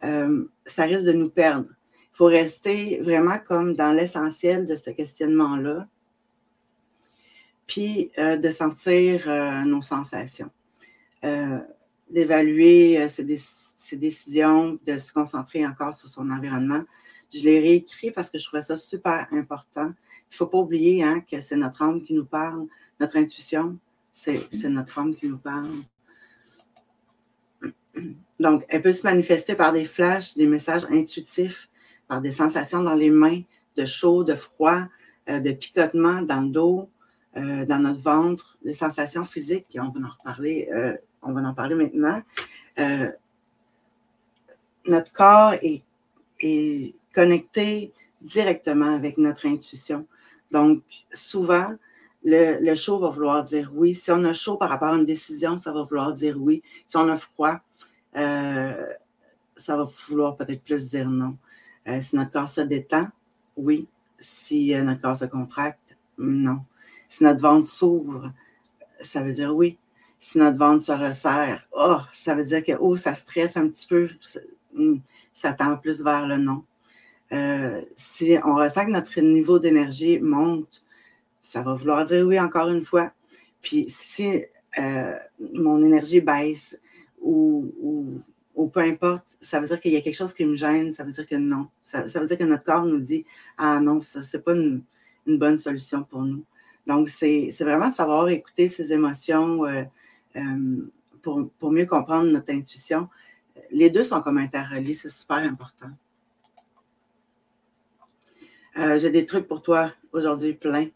ça 0.00 0.84
risque 0.84 1.06
de 1.06 1.12
nous 1.12 1.28
perdre. 1.28 1.68
Il 2.12 2.16
faut 2.16 2.26
rester 2.26 3.00
vraiment 3.02 3.38
comme 3.38 3.74
dans 3.74 3.92
l'essentiel 3.92 4.64
de 4.64 4.74
ce 4.74 4.90
questionnement-là 4.90 5.88
puis 7.68 8.10
euh, 8.18 8.36
de 8.36 8.50
sentir 8.50 9.28
euh, 9.28 9.62
nos 9.62 9.82
sensations, 9.82 10.50
euh, 11.24 11.58
d'évaluer 12.10 13.06
ses, 13.08 13.22
décisions, 13.96 14.78
de 14.84 14.98
se 14.98 15.12
concentrer 15.12 15.64
encore 15.64 15.94
sur 15.94 16.08
son 16.08 16.30
environnement. 16.30 16.82
Je 17.32 17.42
l'ai 17.42 17.60
réécrit 17.60 18.10
parce 18.10 18.30
que 18.30 18.38
je 18.38 18.46
trouvais 18.46 18.62
ça 18.62 18.74
super 18.74 19.28
important. 19.32 19.92
Il 19.92 20.32
ne 20.32 20.36
faut 20.36 20.46
pas 20.46 20.58
oublier 20.58 21.04
hein, 21.04 21.22
que 21.30 21.40
c'est 21.40 21.56
notre 21.56 21.82
âme 21.82 22.02
qui 22.02 22.14
nous 22.14 22.24
parle, 22.24 22.66
notre 22.98 23.16
intuition, 23.18 23.78
c'est 24.12 24.48
notre 24.64 24.98
âme 24.98 25.14
qui 25.14 25.28
nous 25.28 25.38
parle. 25.38 25.82
Donc, 28.40 28.64
elle 28.68 28.80
peut 28.80 28.92
se 28.92 29.06
manifester 29.06 29.54
par 29.54 29.72
des 29.72 29.84
flashs, 29.84 30.34
des 30.36 30.46
messages 30.46 30.86
intuitifs, 30.86 31.68
par 32.06 32.22
des 32.22 32.30
sensations 32.30 32.82
dans 32.82 32.94
les 32.94 33.10
mains, 33.10 33.42
de 33.76 33.84
chaud, 33.84 34.24
de 34.24 34.34
froid, 34.34 34.84
de 35.26 35.52
picotement 35.52 36.22
dans 36.22 36.40
le 36.40 36.48
dos, 36.48 36.88
euh, 37.38 37.64
dans 37.64 37.78
notre 37.78 38.00
ventre, 38.00 38.58
les 38.62 38.72
sensations 38.72 39.24
physiques, 39.24 39.78
on 39.78 39.90
va 39.90 40.06
en 40.06 40.10
reparler, 40.10 40.68
euh, 40.72 40.96
on 41.22 41.32
va 41.32 41.40
en 41.42 41.54
parler 41.54 41.76
maintenant. 41.76 42.20
Euh, 42.78 43.12
notre 44.86 45.12
corps 45.12 45.54
est, 45.62 45.84
connecté 47.14 47.92
directement 48.20 48.94
avec 48.94 49.18
notre 49.18 49.46
intuition. 49.46 50.06
Donc, 50.52 50.82
souvent, 51.12 51.74
le, 52.22 52.58
le, 52.60 52.74
chaud 52.76 52.98
va 53.00 53.08
vouloir 53.08 53.42
dire 53.42 53.72
oui. 53.74 53.94
Si 53.94 54.12
on 54.12 54.22
a 54.24 54.32
chaud 54.32 54.56
par 54.56 54.68
rapport 54.68 54.88
à 54.88 54.96
une 54.96 55.04
décision, 55.04 55.56
ça 55.56 55.72
va 55.72 55.82
vouloir 55.82 56.12
dire 56.14 56.36
oui. 56.40 56.62
Si 56.86 56.96
on 56.96 57.08
a 57.08 57.16
froid, 57.16 57.58
ça 58.14 59.76
va 59.76 59.84
vouloir 60.08 60.36
peut-être 60.36 60.62
plus 60.62 60.88
dire 60.88 61.08
non. 61.08 61.36
si 62.00 62.14
notre 62.14 62.30
corps 62.30 62.48
se 62.48 62.60
détend, 62.60 63.08
oui. 63.56 63.88
Si 64.16 64.72
notre 64.76 65.00
corps 65.00 65.16
se 65.16 65.24
contracte, 65.24 65.96
non. 66.18 66.60
Si 67.08 67.24
notre 67.24 67.40
ventre 67.40 67.66
s'ouvre, 67.66 68.32
ça 69.00 69.22
veut 69.22 69.32
dire 69.32 69.54
oui. 69.54 69.78
Si 70.18 70.38
notre 70.38 70.58
ventre 70.58 70.82
se 70.82 70.92
resserre, 70.92 71.66
oh, 71.72 71.98
ça 72.12 72.34
veut 72.34 72.44
dire 72.44 72.62
que 72.62 72.72
oh, 72.78 72.96
ça 72.96 73.14
stresse 73.14 73.56
un 73.56 73.68
petit 73.68 73.86
peu, 73.86 74.08
ça 75.32 75.52
tend 75.52 75.76
plus 75.76 76.02
vers 76.02 76.26
le 76.26 76.36
non. 76.36 76.64
Euh, 77.32 77.82
si 77.94 78.36
on 78.44 78.56
ressent 78.56 78.86
que 78.86 78.90
notre 78.90 79.20
niveau 79.20 79.58
d'énergie 79.58 80.18
monte, 80.18 80.82
ça 81.40 81.62
va 81.62 81.74
vouloir 81.74 82.04
dire 82.04 82.26
oui 82.26 82.38
encore 82.40 82.68
une 82.68 82.82
fois. 82.82 83.12
Puis 83.62 83.86
si 83.88 84.44
euh, 84.78 85.14
mon 85.54 85.82
énergie 85.82 86.20
baisse 86.20 86.78
ou, 87.20 88.22
peu 88.72 88.80
importe, 88.80 89.24
ça 89.40 89.60
veut 89.60 89.66
dire 89.66 89.80
qu'il 89.80 89.92
y 89.92 89.96
a 89.96 90.00
quelque 90.00 90.16
chose 90.16 90.34
qui 90.34 90.44
me 90.44 90.56
gêne, 90.56 90.92
ça 90.92 91.04
veut 91.04 91.12
dire 91.12 91.26
que 91.26 91.36
non. 91.36 91.68
Ça, 91.82 92.02
veut 92.02 92.26
dire 92.26 92.36
que 92.36 92.44
notre 92.44 92.64
corps 92.64 92.84
nous 92.84 93.00
dit 93.00 93.24
Ah 93.56 93.80
non, 93.80 94.00
ça, 94.00 94.20
c'est 94.20 94.44
pas 94.44 94.54
une 94.54 94.82
bonne 95.26 95.58
solution 95.58 96.02
pour 96.02 96.22
nous. 96.22 96.44
Donc, 96.88 97.10
c'est 97.10 97.50
vraiment 97.60 97.90
de 97.90 97.94
savoir 97.94 98.28
écouter 98.30 98.66
ses 98.66 98.92
émotions 98.94 99.62
pour, 101.22 101.50
pour, 101.58 101.70
mieux 101.70 101.84
comprendre 101.84 102.28
notre 102.30 102.50
intuition. 102.52 103.08
Les 103.70 103.90
deux 103.90 104.02
sont 104.02 104.22
comme 104.22 104.38
interreliés, 104.38 104.94
c'est 104.94 105.10
super 105.10 105.36
important. 105.36 105.90
J'ai 108.74 109.10
des 109.10 109.26
trucs 109.26 109.46
pour 109.46 109.60
toi 109.60 109.92
aujourd'hui, 110.12 110.54
plein, 110.54 110.86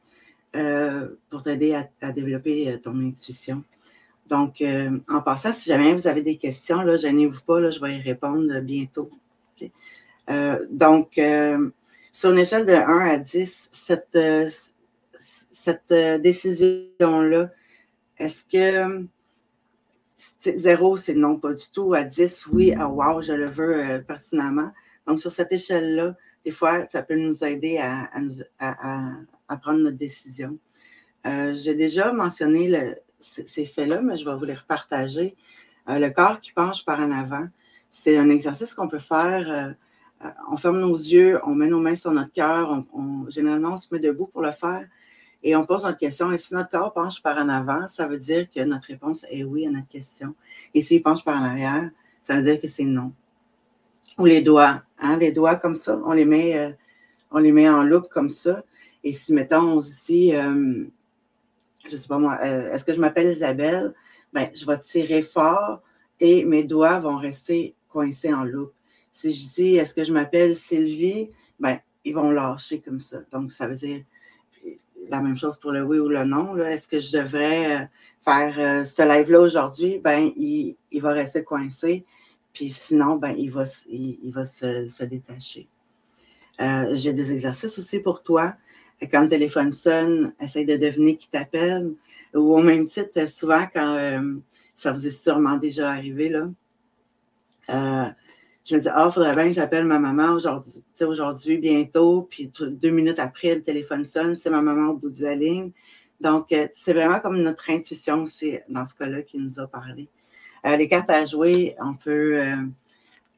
pour 1.28 1.42
t'aider 1.42 1.74
à, 2.00 2.12
développer 2.12 2.80
ton 2.82 2.98
intuition. 3.00 3.62
Donc, 4.28 4.64
en 5.08 5.20
passant, 5.20 5.52
si 5.52 5.68
jamais 5.68 5.92
vous 5.92 6.06
avez 6.06 6.22
des 6.22 6.38
questions, 6.38 6.80
là, 6.80 6.96
gênez-vous 6.96 7.42
pas, 7.42 7.60
là, 7.60 7.70
je 7.70 7.80
vais 7.80 7.98
y 7.98 8.00
répondre 8.00 8.60
bientôt. 8.60 9.10
donc, 10.70 11.20
sur 12.12 12.30
une 12.30 12.38
échelle 12.38 12.66
de 12.66 12.74
1 12.74 12.98
à 12.98 13.16
10, 13.16 13.70
cette, 13.72 14.14
euh, 14.16 14.46
cette 15.62 15.92
euh, 15.92 16.18
décision-là, 16.18 17.50
est-ce 18.18 18.44
que 18.44 19.06
0, 20.40 20.96
c'est 20.96 21.14
non, 21.14 21.38
pas 21.38 21.52
du 21.52 21.64
tout. 21.72 21.94
À 21.94 22.02
10, 22.02 22.48
oui, 22.48 22.74
ah, 22.76 22.88
wow, 22.88 23.22
je 23.22 23.32
le 23.32 23.48
veux 23.48 23.76
euh, 23.76 23.98
pertinemment. 24.00 24.72
Donc, 25.06 25.20
sur 25.20 25.30
cette 25.30 25.52
échelle-là, 25.52 26.16
des 26.44 26.50
fois, 26.50 26.88
ça 26.88 27.04
peut 27.04 27.14
nous 27.14 27.44
aider 27.44 27.78
à, 27.78 28.10
à, 28.58 29.56
prendre 29.56 29.78
notre 29.78 29.96
décision. 29.96 30.58
J'ai 31.24 31.74
déjà 31.74 32.12
mentionné 32.12 32.96
ces 33.20 33.66
faits-là, 33.66 34.00
mais 34.00 34.16
je 34.16 34.28
vais 34.28 34.34
vous 34.34 34.44
les 34.44 34.54
repartager. 34.54 35.36
le 35.86 36.08
corps 36.08 36.40
qui 36.40 36.52
penche 36.52 36.84
par 36.84 36.98
en 36.98 37.12
avant, 37.12 37.46
c'est 37.90 38.18
un 38.18 38.28
exercice 38.30 38.74
qu'on 38.74 38.88
peut 38.88 38.98
faire 38.98 39.76
euh, 40.24 40.30
on 40.50 40.56
ferme 40.56 40.80
nos 40.80 40.94
yeux, 40.94 41.40
on 41.44 41.54
met 41.54 41.66
nos 41.66 41.80
mains 41.80 41.94
sur 41.94 42.12
notre 42.12 42.32
cœur, 42.32 42.84
généralement 43.28 43.72
on 43.72 43.76
se 43.76 43.88
met 43.92 43.98
debout 43.98 44.26
pour 44.26 44.42
le 44.42 44.52
faire 44.52 44.86
et 45.42 45.56
on 45.56 45.66
pose 45.66 45.84
notre 45.84 45.98
question. 45.98 46.30
Et 46.30 46.38
si 46.38 46.54
notre 46.54 46.70
corps 46.70 46.92
penche 46.92 47.22
par 47.22 47.36
en 47.38 47.48
avant, 47.48 47.88
ça 47.88 48.06
veut 48.06 48.18
dire 48.18 48.48
que 48.48 48.60
notre 48.60 48.86
réponse 48.88 49.26
est 49.30 49.44
oui 49.44 49.66
à 49.66 49.70
notre 49.70 49.88
question. 49.88 50.34
Et 50.74 50.82
s'il 50.82 51.02
penche 51.02 51.24
par 51.24 51.40
en 51.40 51.44
arrière, 51.44 51.90
ça 52.22 52.36
veut 52.36 52.42
dire 52.42 52.60
que 52.60 52.68
c'est 52.68 52.84
non. 52.84 53.12
Ou 54.18 54.26
les 54.26 54.42
doigts, 54.42 54.82
hein, 54.98 55.16
les 55.16 55.32
doigts 55.32 55.56
comme 55.56 55.74
ça, 55.74 56.00
on 56.04 56.12
les 56.12 56.24
met, 56.24 56.56
euh, 56.56 56.70
on 57.30 57.38
les 57.38 57.52
met 57.52 57.68
en 57.68 57.82
loupe 57.82 58.08
comme 58.08 58.30
ça. 58.30 58.62
Et 59.02 59.12
si, 59.12 59.32
mettons, 59.32 59.72
on 59.72 59.80
se 59.80 60.04
dit, 60.04 60.34
euh, 60.34 60.84
je 61.86 61.94
ne 61.94 62.00
sais 62.00 62.06
pas 62.06 62.18
moi, 62.18 62.40
est-ce 62.44 62.84
que 62.84 62.92
je 62.92 63.00
m'appelle 63.00 63.26
Isabelle? 63.26 63.94
Ben, 64.32 64.50
je 64.54 64.64
vais 64.64 64.78
tirer 64.78 65.22
fort 65.22 65.82
et 66.20 66.44
mes 66.44 66.62
doigts 66.62 67.00
vont 67.00 67.16
rester 67.16 67.74
coincés 67.88 68.32
en 68.32 68.44
loupe. 68.44 68.72
Si 69.12 69.32
je 69.32 69.48
dis 69.48 69.76
est-ce 69.76 69.92
que 69.92 70.04
je 70.04 70.12
m'appelle 70.12 70.54
Sylvie, 70.54 71.30
ben, 71.58 71.78
ils 72.04 72.14
vont 72.14 72.30
lâcher 72.30 72.80
comme 72.80 73.00
ça. 73.00 73.18
Donc, 73.30 73.52
ça 73.52 73.66
veut 73.66 73.74
dire 73.74 74.02
la 75.08 75.20
même 75.20 75.36
chose 75.36 75.58
pour 75.58 75.72
le 75.72 75.82
oui 75.82 75.98
ou 75.98 76.08
le 76.08 76.24
non. 76.24 76.56
Est-ce 76.58 76.88
que 76.88 77.00
je 77.00 77.18
devrais 77.18 77.82
euh, 77.82 77.84
faire 78.24 78.58
euh, 78.58 78.84
ce 78.84 79.02
live-là 79.02 79.40
aujourd'hui? 79.40 79.98
Ben, 79.98 80.30
il, 80.36 80.76
va 81.00 81.12
rester 81.12 81.44
coincé. 81.44 82.04
Puis 82.52 82.70
sinon, 82.70 83.16
ben, 83.16 83.34
il 83.36 83.50
va, 83.50 83.64
il, 83.88 84.32
va 84.32 84.44
se, 84.44 85.04
détacher. 85.04 85.68
Euh, 86.60 86.94
j'ai 86.94 87.12
des 87.12 87.32
exercices 87.32 87.78
aussi 87.78 87.98
pour 87.98 88.22
toi. 88.22 88.54
Quand 89.10 89.22
le 89.22 89.28
téléphone 89.28 89.72
sonne, 89.72 90.32
essaye 90.38 90.64
de 90.64 90.76
deviner 90.76 91.16
qui 91.16 91.28
t'appelle. 91.28 91.92
Ou 92.34 92.54
au 92.54 92.62
même 92.62 92.86
titre, 92.86 93.26
souvent, 93.26 93.66
quand 93.72 94.22
ça 94.76 94.92
vous 94.92 95.06
est 95.06 95.10
sûrement 95.10 95.56
déjà 95.56 95.90
arrivé, 95.90 96.28
là, 96.28 98.14
je 98.64 98.76
me 98.76 98.80
dis, 98.80 98.88
ah, 98.92 99.10
faudrait 99.10 99.34
bien 99.34 99.46
que 99.46 99.52
j'appelle 99.52 99.84
ma 99.84 99.98
maman 99.98 100.34
aujourd'hui, 100.34 100.84
aujourd'hui, 101.00 101.58
bientôt. 101.58 102.28
Puis 102.30 102.50
deux 102.60 102.90
minutes 102.90 103.18
après, 103.18 103.56
le 103.56 103.62
téléphone 103.62 104.06
sonne, 104.06 104.36
c'est 104.36 104.50
ma 104.50 104.62
maman 104.62 104.90
au 104.90 104.94
bout 104.94 105.10
de 105.10 105.22
la 105.22 105.34
ligne. 105.34 105.72
Donc, 106.20 106.52
euh, 106.52 106.68
c'est 106.72 106.92
vraiment 106.92 107.18
comme 107.18 107.42
notre 107.42 107.70
intuition 107.70 108.22
aussi, 108.22 108.58
dans 108.68 108.84
ce 108.84 108.94
cas-là, 108.94 109.22
qui 109.22 109.38
nous 109.38 109.58
a 109.58 109.66
parlé. 109.66 110.08
Euh, 110.64 110.76
les 110.76 110.86
cartes 110.86 111.10
à 111.10 111.24
jouer, 111.24 111.74
on 111.80 111.94
peut, 111.94 112.40
euh, 112.40 112.56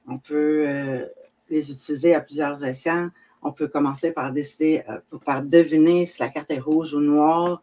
on 0.06 0.18
peut 0.18 1.06
les 1.48 1.70
utiliser 1.70 2.14
à 2.14 2.20
plusieurs 2.20 2.62
escients. 2.62 3.08
On 3.40 3.52
peut 3.52 3.68
commencer 3.68 4.12
par 4.12 4.30
décider, 4.32 4.82
par 5.24 5.42
deviner 5.42 6.04
si 6.04 6.20
la 6.20 6.28
carte 6.28 6.50
est 6.50 6.58
rouge 6.58 6.92
ou 6.92 7.00
noire. 7.00 7.62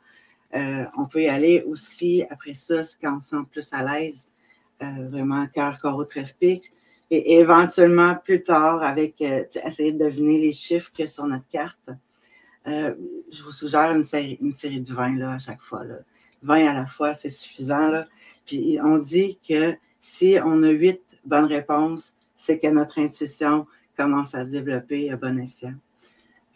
on 0.53 1.05
peut 1.05 1.23
y 1.23 1.29
aller 1.29 1.63
aussi, 1.67 2.23
après 2.29 2.55
ça, 2.55 2.81
quand 2.99 3.17
on 3.17 3.19
se 3.19 3.29
sent 3.29 3.43
plus 3.51 3.69
à 3.71 3.83
l'aise, 3.83 4.27
vraiment 4.79 5.45
cœur, 5.47 5.77
corps, 5.77 6.05
trèfle, 6.07 6.35
pique 6.39 6.71
et 7.11 7.39
éventuellement 7.39 8.15
plus 8.15 8.41
tard 8.41 8.81
avec 8.81 9.21
euh, 9.21 9.43
essayer 9.65 9.91
de 9.91 10.05
deviner 10.05 10.39
les 10.39 10.53
chiffres 10.53 10.91
que 10.97 11.05
sur 11.05 11.27
notre 11.27 11.47
carte. 11.49 11.89
Euh, 12.67 12.95
je 13.29 13.43
vous 13.43 13.51
suggère 13.51 13.91
une 13.91 14.05
série, 14.05 14.37
une 14.41 14.53
série 14.53 14.79
de 14.79 14.93
20 14.93 15.17
là, 15.17 15.33
à 15.33 15.37
chaque 15.37 15.61
fois. 15.61 15.83
Là. 15.83 15.95
20 16.43 16.67
à 16.67 16.73
la 16.73 16.85
fois, 16.85 17.13
c'est 17.13 17.29
suffisant. 17.29 17.89
Là. 17.89 18.07
Puis 18.45 18.79
on 18.81 18.97
dit 18.97 19.37
que 19.47 19.75
si 19.99 20.37
on 20.43 20.63
a 20.63 20.69
8 20.69 21.19
bonnes 21.25 21.45
réponses, 21.45 22.15
c'est 22.33 22.57
que 22.57 22.67
notre 22.67 22.97
intuition 22.97 23.67
commence 23.97 24.33
à 24.33 24.45
se 24.45 24.49
développer 24.49 25.11
à 25.11 25.17
bon 25.17 25.37
escient. 25.37 25.75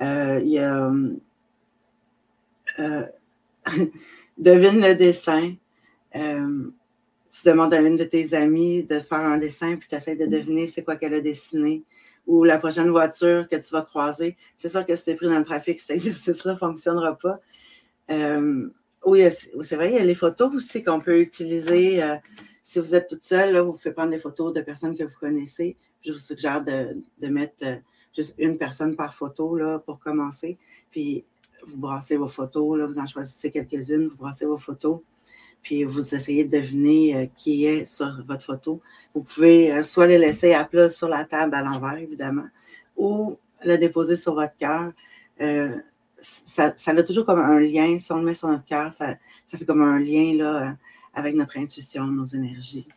Euh, 0.02 0.40
il 0.42 0.50
y 0.50 0.60
a 0.60 0.92
devine 4.38 4.82
le 4.82 4.96
dessin 4.96 5.54
tu 7.36 7.48
demandes 7.48 7.74
à 7.74 7.82
une 7.82 7.98
de 7.98 8.06
tes 8.06 8.34
amies 8.34 8.84
de 8.84 9.00
faire 9.00 9.20
un 9.20 9.38
dessin, 9.38 9.76
puis 9.76 9.90
tu 9.90 9.96
essaies 9.96 10.16
de 10.16 10.26
deviner 10.26 10.68
c'est 10.68 10.84
quoi 10.84 10.96
qu'elle 10.96 11.14
a 11.14 11.20
dessiné, 11.20 11.84
ou 12.28 12.46
la 12.46 12.58
prochaine 12.58 12.90
voiture 12.90 13.48
que 13.50 13.58
tu 13.58 13.72
vas 13.74 13.82
croiser. 13.82 14.38
C'est 14.58 14.70
sûr 14.70 14.86
que 14.86 14.96
si 14.96 15.04
tu 15.04 15.10
es 15.10 15.16
pris 15.16 15.28
dans 15.28 15.38
le 15.38 15.44
trafic, 15.44 15.80
cet 15.82 15.92
exercice-là 15.92 16.54
ne 16.54 16.58
fonctionnera 16.58 17.18
pas. 17.18 17.42
Euh, 18.10 18.70
oui, 19.06 19.24
c'est 19.62 19.76
vrai, 19.76 19.90
il 19.92 19.96
y 19.96 20.00
a 20.00 20.04
les 20.04 20.16
photos 20.16 20.54
aussi 20.56 20.82
qu'on 20.82 21.02
peut 21.02 21.20
utiliser. 21.20 22.02
Euh, 22.02 22.16
si 22.64 22.80
vous 22.80 22.96
êtes 22.96 23.08
toute 23.08 23.26
seule, 23.26 23.58
vous 23.60 23.74
pouvez 23.74 23.92
prendre 23.92 24.12
des 24.12 24.18
photos 24.18 24.54
de 24.54 24.62
personnes 24.62 24.98
que 24.98 25.04
vous 25.04 25.20
connaissez. 25.20 25.76
Je 26.02 26.14
vous 26.14 26.18
suggère 26.18 26.64
de, 26.64 26.96
mettre 27.28 27.64
euh, 27.64 27.76
juste 28.16 28.34
une 28.38 28.58
personne 28.58 28.96
par 28.96 29.14
photo 29.14 29.58
là, 29.58 29.80
pour 29.80 30.00
commencer. 30.00 30.58
Puis 30.90 31.26
vous 31.68 31.78
brassez 31.78 32.16
vos 32.16 32.30
photos, 32.30 32.80
là, 32.80 32.86
vous 32.86 32.98
en 32.98 33.06
choisissez 33.06 33.52
quelques-unes, 33.52 34.08
vous 34.08 34.18
brassez 34.18 34.46
vos 34.46 34.58
photos 34.58 35.02
puis 35.66 35.84
vous 35.84 36.14
essayez 36.14 36.44
de 36.46 36.60
deviner 36.60 37.16
euh, 37.16 37.26
qui 37.36 37.66
est 37.66 37.86
sur 37.86 38.24
votre 38.28 38.46
photo. 38.46 38.82
Vous 39.16 39.24
pouvez 39.24 39.74
euh, 39.74 39.82
soit 39.82 40.06
le 40.06 40.18
laisser 40.18 40.54
à 40.54 40.64
plat 40.64 40.90
sur 40.90 41.10
la 41.10 41.26
table 41.26 41.56
à 41.56 41.64
l'envers, 41.64 41.98
évidemment, 41.98 42.46
ou 42.96 43.38
le 43.66 43.76
déposer 43.78 44.16
sur 44.16 44.36
votre 44.36 44.56
cœur. 44.56 44.92
Euh, 45.42 45.76
ça, 46.22 46.72
a 46.86 47.04
toujours 47.04 47.26
comme 47.26 47.40
un 47.40 47.60
lien. 47.60 47.98
Si 47.98 48.12
on 48.12 48.18
le 48.18 48.26
met 48.26 48.36
sur 48.36 48.48
notre 48.48 48.64
cœur, 48.66 48.94
ça, 48.94 49.18
fait 49.48 49.66
comme 49.66 49.82
un 49.82 49.98
lien 49.98 50.36
là, 50.36 50.76
avec 51.16 51.34
notre 51.34 51.58
intuition, 51.58 52.06
nos 52.06 52.26
énergies. 52.26 52.88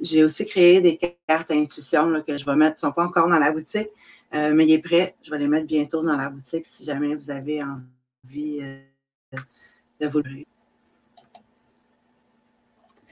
J'ai 0.00 0.22
aussi 0.22 0.44
créé 0.44 0.80
des 0.80 0.96
cartes 1.26 1.50
intuition 1.50 2.22
que 2.22 2.36
je 2.36 2.44
vais 2.44 2.56
mettre, 2.56 2.78
Ils 2.80 2.86
ne 2.86 2.90
sont 2.90 2.92
pas 2.92 3.04
encore 3.04 3.28
dans 3.28 3.38
la 3.38 3.50
boutique, 3.52 3.88
mais 4.32 4.66
il 4.66 4.72
est 4.72 4.82
prêt. 4.82 5.14
Je 5.22 5.30
vais 5.30 5.38
les 5.38 5.46
mettre 5.46 5.66
bientôt 5.66 6.02
dans 6.02 6.16
la 6.16 6.30
boutique 6.30 6.66
si 6.66 6.84
jamais 6.84 7.14
vous 7.14 7.30
avez 7.30 7.62
envie 7.62 8.60
de 10.00 10.08
vous 10.08 10.18
le 10.18 10.44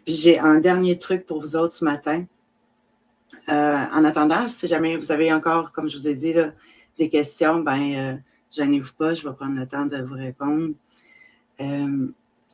j'ai 0.07 0.39
un 0.39 0.59
dernier 0.59 0.99
truc 0.99 1.27
pour 1.27 1.41
vous 1.41 1.57
autres 1.57 1.75
ce 1.75 1.85
matin. 1.85 2.25
Euh, 3.49 3.85
en 3.93 4.05
attendant, 4.05 4.47
si 4.47 4.67
jamais 4.69 4.97
vous 4.97 5.13
avez 5.13 5.33
encore, 5.33 5.73
comme 5.73 5.89
je 5.89 5.99
vous 5.99 6.09
ai 6.09 6.15
dit, 6.15 6.35
des 6.99 7.09
questions, 7.09 7.61
ben, 7.61 7.95
euh, 7.95 8.17
gênez-vous 8.51 8.93
pas, 8.95 9.15
je 9.15 9.27
vais 9.27 9.35
prendre 9.35 9.59
le 9.59 9.67
temps 9.67 9.87
de 9.87 9.99
vous 10.03 10.15
répondre. 10.15 10.75
Euh, 11.61 12.09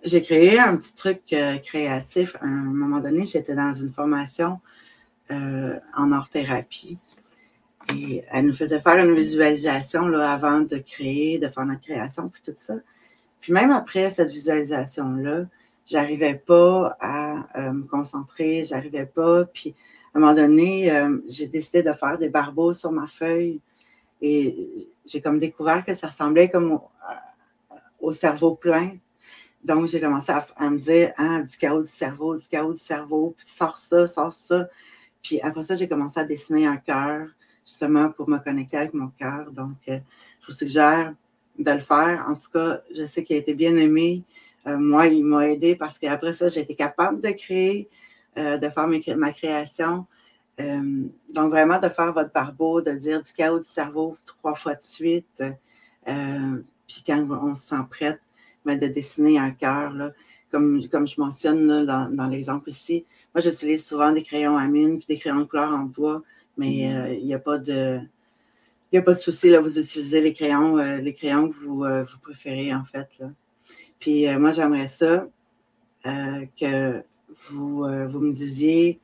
j'ai 0.04 0.22
créé 0.22 0.58
un 0.58 0.76
petit 0.76 0.94
truc 0.94 1.22
créatif. 1.64 2.36
À 2.40 2.46
un 2.46 2.72
moment 2.72 3.00
donné, 3.00 3.26
j'étais 3.26 3.54
dans 3.54 3.72
une 3.72 3.90
formation 3.90 4.60
en 5.30 6.12
art-thérapie. 6.12 6.98
Et 7.94 8.22
elle 8.30 8.46
nous 8.46 8.52
faisait 8.52 8.80
faire 8.80 9.04
une 9.04 9.14
visualisation 9.14 10.08
là, 10.08 10.30
avant 10.30 10.60
de 10.60 10.76
créer, 10.78 11.38
de 11.38 11.48
faire 11.48 11.64
notre 11.64 11.80
création, 11.80 12.28
puis 12.28 12.42
tout 12.44 12.54
ça. 12.56 12.74
Puis 13.40 13.52
même 13.52 13.70
après 13.70 14.10
cette 14.10 14.28
visualisation-là, 14.28 15.46
j'arrivais 15.88 16.34
pas 16.34 16.96
à 17.00 17.46
euh, 17.58 17.72
me 17.72 17.84
concentrer, 17.84 18.64
j'arrivais 18.64 19.06
pas. 19.06 19.46
Puis 19.46 19.74
à 20.14 20.18
un 20.18 20.20
moment 20.20 20.34
donné, 20.34 20.92
euh, 20.92 21.18
j'ai 21.26 21.46
décidé 21.46 21.82
de 21.82 21.92
faire 21.92 22.18
des 22.18 22.28
barbeaux 22.28 22.72
sur 22.72 22.92
ma 22.92 23.06
feuille 23.06 23.60
et 24.20 24.88
j'ai 25.06 25.20
comme 25.20 25.38
découvert 25.38 25.84
que 25.84 25.94
ça 25.94 26.08
ressemblait 26.08 26.50
comme 26.50 26.78
au, 28.00 28.12
cerveau 28.12 28.54
plein. 28.54 28.96
Donc 29.64 29.88
j'ai 29.88 30.00
commencé 30.00 30.30
à, 30.30 30.70
me 30.70 30.78
dire 30.78 31.12
ah, 31.16 31.40
du 31.40 31.56
chaos 31.56 31.82
du 31.82 31.88
cerveau, 31.88 32.36
du 32.36 32.46
chaos 32.46 32.72
du 32.72 32.78
cerveau, 32.78 33.34
puis 33.36 33.48
sors 33.48 33.78
ça, 33.78 34.06
sors 34.06 34.32
ça. 34.32 34.68
Puis 35.22 35.40
après 35.40 35.62
ça, 35.62 35.74
j'ai 35.74 35.88
commencé 35.88 36.20
à 36.20 36.24
dessiner 36.24 36.66
un 36.66 36.76
cœur, 36.76 37.28
justement 37.64 38.10
pour 38.10 38.28
me 38.28 38.38
connecter 38.38 38.76
avec 38.76 38.94
mon 38.94 39.08
cœur. 39.08 39.50
Donc, 39.52 39.76
euh, 39.88 39.98
je 40.40 40.46
vous 40.46 40.52
suggère 40.52 41.14
de 41.58 41.70
le 41.70 41.80
faire. 41.80 42.24
En 42.28 42.34
tout 42.34 42.50
cas, 42.52 42.80
je 42.94 43.04
sais 43.04 43.24
qu'il 43.24 43.36
a 43.36 43.40
été 43.40 43.54
bien 43.54 43.76
aimé. 43.76 44.22
Euh, 44.66 44.76
moi, 44.76 45.06
il 45.06 45.24
m'a 45.24 45.48
aidé 45.48 45.76
parce 45.76 45.98
qu'après 45.98 46.32
ça, 46.32 46.48
j'ai 46.48 46.60
été 46.60 46.74
capable 46.74 47.20
de 47.20 47.30
créer, 47.30 47.88
euh, 48.36 48.58
de 48.58 48.68
faire 48.68 48.88
ma 49.16 49.32
création. 49.32 50.06
Euh, 50.60 51.04
donc, 51.32 51.50
vraiment, 51.50 51.78
de 51.78 51.88
faire 51.88 52.12
votre 52.12 52.32
barbeau, 52.32 52.80
de 52.80 52.92
dire 52.92 53.22
du 53.22 53.32
chaos 53.32 53.60
du 53.60 53.68
cerveau 53.68 54.16
trois 54.26 54.54
fois 54.54 54.74
de 54.74 54.82
suite. 54.82 55.42
puis 56.04 57.02
quand 57.06 57.26
on 57.30 57.54
se 57.54 57.68
sent 57.68 57.84
prête, 57.90 58.20
de 58.66 58.86
dessiner 58.86 59.38
un 59.38 59.50
cœur, 59.50 59.94
comme, 60.50 60.86
comme 60.88 61.06
je 61.06 61.20
mentionne 61.20 61.86
dans, 61.86 62.28
l'exemple 62.28 62.70
ici. 62.70 63.04
Moi, 63.34 63.42
j'utilise 63.42 63.84
souvent 63.84 64.12
des 64.12 64.22
crayons 64.22 64.56
à 64.56 64.66
mine 64.66 64.98
puis 64.98 65.06
des 65.08 65.18
crayons 65.18 65.40
de 65.40 65.44
couleur 65.44 65.70
en 65.70 65.84
bois, 65.84 66.22
mais 66.56 66.66
mm-hmm. 66.66 66.96
euh, 66.96 67.14
il 67.14 67.26
n'y 67.26 67.34
a 67.34 67.38
pas 67.38 67.58
de. 67.58 68.00
Il 68.90 68.98
a 68.98 69.02
pas 69.02 69.12
de 69.12 69.18
souci, 69.18 69.50
là, 69.50 69.60
vous 69.60 69.78
utilisez 69.78 70.22
les 70.22 70.32
crayons, 70.32 70.78
euh, 70.78 70.96
les 70.96 71.12
crayons 71.12 71.50
que 71.50 71.54
vous, 71.54 71.84
vous 71.84 72.18
préférez, 72.22 72.72
en 72.72 72.84
fait. 72.84 73.06
Là. 73.18 73.26
Puis 73.98 74.26
moi, 74.36 74.50
j'aimerais 74.52 74.86
ça 74.86 75.26
que 76.04 77.02
vous, 77.50 77.84
vous 78.08 78.20
me 78.20 78.32
disiez 78.32 79.00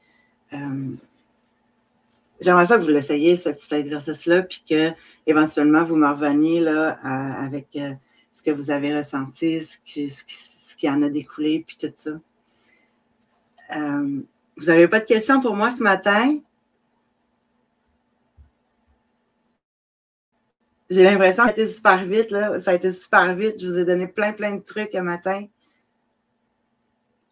J'aimerais 2.41 2.67
ça 2.67 2.77
que 2.77 2.83
vous 2.83 2.91
l'essayiez, 2.91 3.37
ce 3.37 3.49
petit 3.49 3.75
exercice-là, 3.75 4.43
puis 4.43 4.63
que 4.69 4.91
éventuellement 5.27 5.85
vous 5.85 5.97
me 5.97 6.09
reveniez 6.09 6.61
là, 6.61 6.91
avec 7.43 7.69
euh, 7.77 7.95
ce 8.33 8.43
que 8.43 8.51
vous 8.51 8.71
avez 8.71 8.97
ressenti, 8.97 9.63
ce 9.63 9.79
qui, 9.85 10.11
ce 10.11 10.77
qui, 10.77 10.91
en 10.91 11.03
a 11.03 11.09
découlé, 11.09 11.65
puis 11.67 11.77
tout 11.81 11.93
ça. 11.95 12.11
Euh, 13.77 14.21
vous 14.57 14.65
n'avez 14.67 14.89
pas 14.89 15.01
de 15.01 15.07
questions 15.07 15.41
pour 15.41 15.57
moi 15.57 15.71
ce 15.71 15.83
matin? 15.83 16.39
J'ai 20.91 21.03
l'impression 21.03 21.45
que 21.45 21.49
ça 21.49 21.49
a 21.49 21.53
été 21.53 21.67
super 21.67 22.05
vite, 22.05 22.31
là. 22.31 22.61
Ça 22.61 22.73
a 22.73 22.75
été 22.75 22.91
super 22.91 23.35
vite. 23.35 23.59
Je 23.59 23.67
vous 23.67 23.79
ai 23.79 23.85
donné 23.85 24.07
plein, 24.07 24.33
plein 24.33 24.57
de 24.57 24.63
trucs 24.63 24.93
ce 24.93 24.99
matin. 24.99 25.47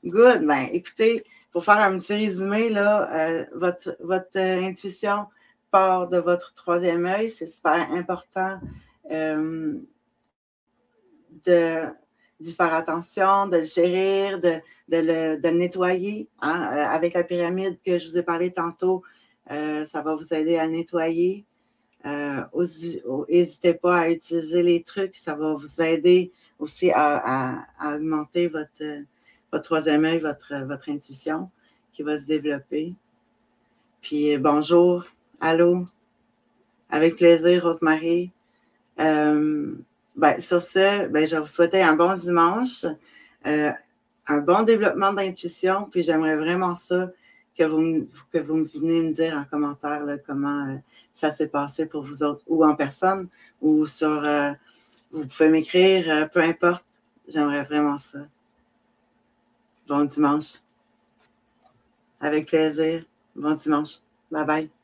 Good. 0.05 0.47
Ben, 0.47 0.69
écoutez, 0.73 1.25
pour 1.53 1.65
faire 1.65 1.79
un 1.79 1.99
petit 1.99 2.15
résumé, 2.15 2.71
là, 2.71 3.13
euh, 3.13 3.45
votre, 3.55 3.97
votre 4.01 4.37
euh, 4.37 4.63
intuition 4.63 5.27
part 5.71 6.09
de 6.09 6.17
votre 6.17 6.55
troisième 6.55 7.05
œil. 7.05 7.31
C'est 7.31 7.47
super 7.47 7.93
important 7.93 8.59
euh, 9.11 9.75
de, 11.45 11.85
d'y 12.41 12.53
faire 12.55 12.73
attention, 12.73 13.47
de 13.49 13.59
le 13.59 13.65
chérir, 13.65 14.41
de, 14.41 14.55
de, 14.89 15.37
le, 15.43 15.51
nettoyer. 15.51 16.29
Hein. 16.41 16.59
avec 16.63 17.13
la 17.15 17.23
pyramide 17.23 17.79
que 17.85 17.99
je 17.99 18.09
vous 18.09 18.19
ai 18.19 18.23
parlé 18.23 18.51
tantôt, 18.51 19.03
ça 19.49 20.03
va 20.03 20.15
vous 20.15 20.33
aider 20.35 20.57
à 20.57 20.67
nettoyer. 20.67 21.47
N'hésitez 22.05 23.75
pas 23.75 24.01
à 24.01 24.09
utiliser 24.11 24.63
les 24.63 24.83
trucs, 24.83 25.17
ça 25.17 25.35
va 25.35 25.55
vous 25.55 25.81
aider 25.81 26.33
aussi 26.59 26.91
à 26.91 27.67
augmenter 27.85 28.49
votre 28.49 29.05
votre 29.53 29.65
troisième 29.65 30.05
œil, 30.05 30.19
votre, 30.19 30.65
votre 30.65 30.89
intuition 30.89 31.51
qui 31.93 32.03
va 32.03 32.19
se 32.19 32.25
développer. 32.25 32.95
Puis 34.01 34.39
bonjour, 34.39 35.05
allô, 35.41 35.85
avec 36.89 37.17
plaisir, 37.17 37.65
Rosemary. 37.65 38.33
Euh, 38.99 39.75
ben, 40.17 40.41
sur 40.41 40.61
ce, 40.61 41.07
ben, 41.09 41.27
je 41.27 41.37
vous 41.37 41.47
souhaiter 41.47 41.83
un 41.83 41.95
bon 41.95 42.17
dimanche, 42.17 42.87
euh, 43.47 43.71
un 44.27 44.39
bon 44.39 44.63
développement 44.63 45.13
d'intuition, 45.13 45.89
puis 45.91 46.03
j'aimerais 46.03 46.37
vraiment 46.37 46.75
ça 46.75 47.11
que 47.57 47.65
vous, 47.65 48.09
que 48.33 48.39
vous 48.39 48.65
venez 48.65 49.03
me 49.03 49.13
dire 49.13 49.37
en 49.37 49.45
commentaire 49.45 50.03
comment 50.27 50.69
euh, 50.69 50.77
ça 51.13 51.31
s'est 51.31 51.49
passé 51.49 51.87
pour 51.87 52.03
vous 52.03 52.23
autres, 52.23 52.43
ou 52.47 52.65
en 52.65 52.75
personne, 52.75 53.29
ou 53.61 53.87
sur, 53.87 54.23
vous 55.11 55.27
pouvez 55.27 55.49
m'écrire, 55.51 56.31
peu 56.31 56.41
importe, 56.41 56.85
j'aimerais 57.29 57.65
vraiment 57.65 57.99
ça. 57.99 58.21
Bon 59.87 60.05
dimanche. 60.05 60.61
Avec 62.21 62.47
plaisir. 62.47 63.05
Bon 63.35 63.55
dimanche. 63.55 63.99
Bye 64.31 64.47
bye. 64.47 64.82